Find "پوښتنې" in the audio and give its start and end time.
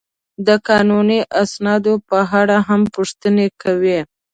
2.95-3.47